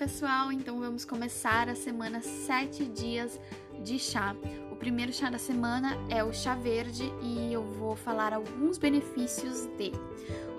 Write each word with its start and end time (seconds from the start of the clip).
pessoal! 0.00 0.50
Então 0.50 0.80
vamos 0.80 1.04
começar 1.04 1.68
a 1.68 1.74
semana 1.74 2.22
7 2.22 2.86
dias 2.86 3.38
de 3.84 3.98
chá. 3.98 4.34
O 4.72 4.76
primeiro 4.76 5.12
chá 5.12 5.28
da 5.28 5.36
semana 5.36 5.94
é 6.08 6.24
o 6.24 6.32
chá 6.32 6.54
verde 6.54 7.12
e 7.20 7.52
eu 7.52 7.62
vou 7.62 7.94
falar 7.94 8.32
alguns 8.32 8.78
benefícios 8.78 9.66
dele. 9.76 10.00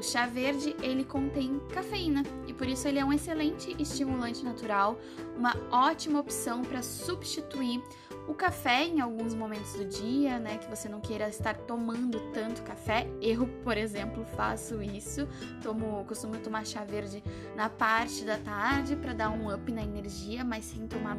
O 0.00 0.02
chá 0.02 0.24
verde 0.24 0.74
ele 0.80 1.04
contém 1.04 1.60
cafeína 1.74 2.22
e 2.46 2.54
por 2.54 2.66
isso 2.66 2.88
ele 2.88 2.98
é 2.98 3.04
um 3.04 3.12
excelente 3.12 3.76
estimulante 3.78 4.42
natural, 4.42 4.98
uma 5.36 5.54
ótima 5.70 6.18
opção 6.18 6.62
para 6.62 6.82
substituir 6.82 7.82
o 8.26 8.32
café 8.32 8.84
em 8.84 9.02
alguns 9.02 9.34
momentos 9.34 9.74
do 9.74 9.84
dia, 9.84 10.38
né, 10.38 10.56
que 10.56 10.70
você 10.74 10.88
não 10.88 11.02
queira 11.02 11.28
estar 11.28 11.54
tomando 11.54 12.18
tanto 12.32 12.62
café. 12.62 13.06
Eu, 13.20 13.46
por 13.62 13.76
exemplo, 13.76 14.24
faço 14.24 14.82
isso. 14.82 15.28
Tomo, 15.62 16.02
costumo 16.06 16.38
tomar 16.38 16.64
chá 16.64 16.82
verde 16.82 17.22
na 17.54 17.68
parte 17.68 18.24
da 18.24 18.38
tarde 18.38 18.96
para 18.96 19.12
dar 19.12 19.28
um 19.28 19.54
up 19.54 19.70
na 19.70 19.82
energia, 19.82 20.42
mas 20.42 20.64
sem 20.64 20.86
tomar 20.86 21.18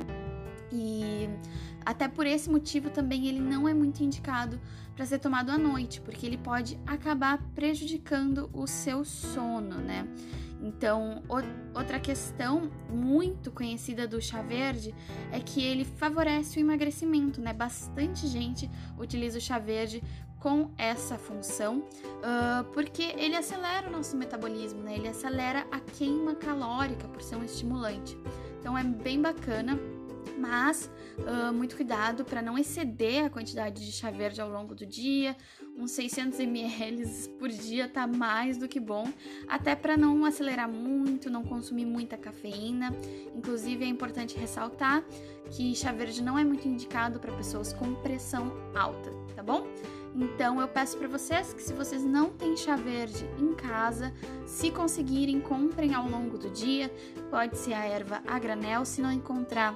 e 0.72 1.30
até 1.86 2.08
por 2.08 2.26
esse 2.26 2.50
motivo 2.50 2.90
também 2.90 3.28
ele 3.28 3.40
não 3.40 3.68
é 3.68 3.74
muito 3.74 4.04
indicado 4.04 4.60
para 4.96 5.06
ser 5.06 5.20
tomado 5.20 5.50
à 5.50 5.58
noite, 5.58 6.00
porque 6.02 6.26
ele 6.26 6.38
pode 6.38 6.80
acabar 6.86 7.42
prejudicando 7.56 8.50
o 8.54 8.68
seu 8.68 9.04
sono, 9.04 9.78
né? 9.78 10.08
Então, 10.62 11.24
outra 11.74 12.00
questão 12.00 12.70
muito 12.88 13.52
conhecida 13.52 14.08
do 14.08 14.22
chá 14.22 14.44
verde 14.44 14.94
é 15.32 15.40
que 15.40 15.64
ele 15.64 15.84
favorece 15.84 16.60
o 16.60 16.62
emagrecimento, 16.62 17.42
né? 17.42 17.52
Bastante 17.52 18.28
gente 18.28 18.70
utiliza 18.98 19.40
o 19.40 19.42
chá 19.42 19.58
verde 19.58 20.04
com 20.38 20.70
essa 20.78 21.18
função, 21.18 21.80
uh, 21.80 22.64
porque 22.74 23.04
ele 23.18 23.36
acelera 23.36 23.88
o 23.88 23.92
nosso 23.92 24.16
metabolismo, 24.16 24.82
né? 24.82 24.96
Ele 24.96 25.08
acelera 25.08 25.66
a 25.72 25.80
queima 25.80 26.36
calórica 26.36 27.08
por 27.08 27.24
ser 27.24 27.38
um 27.38 27.44
estimulante. 27.44 28.16
Então, 28.60 28.78
é 28.78 28.84
bem 28.84 29.20
bacana 29.20 29.80
mas 30.38 30.90
uh, 31.20 31.54
muito 31.54 31.76
cuidado 31.76 32.24
para 32.26 32.42
não 32.42 32.58
exceder 32.58 33.26
a 33.26 33.30
quantidade 33.30 33.86
de 33.86 33.92
chá 33.92 34.12
verde 34.12 34.42
ao 34.42 34.50
longo 34.50 34.74
do 34.74 34.86
dia. 34.86 35.36
Uns 35.78 35.92
600 35.92 36.40
ml 36.40 37.06
por 37.40 37.50
dia 37.50 37.88
tá 37.88 38.06
mais 38.06 38.58
do 38.58 38.68
que 38.68 38.80
bom, 38.80 39.08
até 39.48 39.76
para 39.76 39.96
não 39.98 40.26
acelerar 40.26 40.70
muito, 40.70 41.30
não 41.30 41.44
consumir 41.44 41.86
muita 41.86 42.18
cafeína. 42.18 42.96
Inclusive 43.36 43.86
é 43.86 43.88
importante 43.88 44.38
ressaltar 44.38 45.04
que 45.52 45.76
chá 45.76 45.92
verde 45.92 46.22
não 46.22 46.38
é 46.38 46.44
muito 46.44 46.68
indicado 46.68 47.20
para 47.20 47.32
pessoas 47.34 47.74
com 47.74 47.94
pressão 47.96 48.52
alta, 48.76 49.12
tá 49.36 49.44
bom? 49.44 49.66
Então 50.16 50.60
eu 50.60 50.68
peço 50.68 50.98
para 50.98 51.08
vocês 51.08 51.54
que 51.54 51.62
se 51.62 51.74
vocês 51.74 52.04
não 52.04 52.32
têm 52.32 52.58
chá 52.58 52.76
verde 52.76 53.26
em 53.40 53.54
casa, 53.54 54.14
se 54.46 54.70
conseguirem, 54.70 55.40
comprem 55.40 55.94
ao 55.94 56.08
longo 56.08 56.38
do 56.38 56.50
dia. 56.50 56.92
Pode 57.30 57.58
ser 57.58 57.74
a 57.74 57.86
erva 57.86 58.22
a 58.28 58.38
granel, 58.38 58.84
se 58.84 59.02
não 59.02 59.12
encontrar 59.12 59.76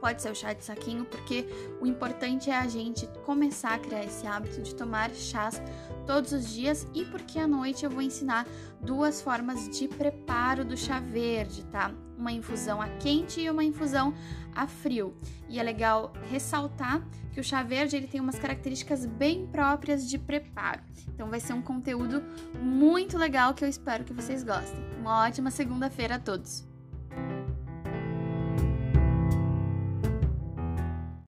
pode 0.00 0.22
ser 0.22 0.30
o 0.30 0.34
chá 0.34 0.52
de 0.52 0.64
saquinho, 0.64 1.04
porque 1.04 1.46
o 1.80 1.86
importante 1.86 2.50
é 2.50 2.56
a 2.56 2.66
gente 2.66 3.06
começar 3.24 3.74
a 3.74 3.78
criar 3.78 4.04
esse 4.04 4.26
hábito 4.26 4.62
de 4.62 4.74
tomar 4.74 5.10
chás 5.10 5.60
todos 6.06 6.32
os 6.32 6.48
dias 6.52 6.86
e 6.94 7.04
porque 7.04 7.38
à 7.38 7.46
noite 7.46 7.84
eu 7.84 7.90
vou 7.90 8.02
ensinar 8.02 8.46
duas 8.80 9.20
formas 9.20 9.68
de 9.68 9.86
preparo 9.86 10.64
do 10.64 10.76
chá 10.76 10.98
verde, 10.98 11.64
tá? 11.66 11.92
Uma 12.16 12.32
infusão 12.32 12.80
a 12.80 12.88
quente 12.88 13.40
e 13.40 13.50
uma 13.50 13.62
infusão 13.62 14.14
a 14.54 14.66
frio. 14.66 15.14
E 15.48 15.58
é 15.58 15.62
legal 15.62 16.12
ressaltar 16.30 17.06
que 17.32 17.40
o 17.40 17.44
chá 17.44 17.62
verde 17.62 17.96
ele 17.96 18.06
tem 18.06 18.20
umas 18.20 18.38
características 18.38 19.06
bem 19.06 19.46
próprias 19.46 20.08
de 20.08 20.18
preparo. 20.18 20.80
Então 21.08 21.28
vai 21.28 21.40
ser 21.40 21.52
um 21.52 21.62
conteúdo 21.62 22.22
muito 22.60 23.16
legal 23.16 23.54
que 23.54 23.64
eu 23.64 23.68
espero 23.68 24.04
que 24.04 24.12
vocês 24.12 24.42
gostem. 24.42 24.80
Uma 24.98 25.26
ótima 25.26 25.50
segunda-feira 25.50 26.16
a 26.16 26.18
todos. 26.18 26.69